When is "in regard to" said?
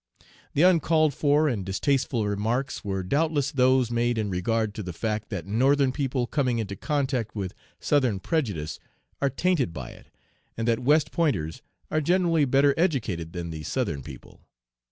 4.17-4.81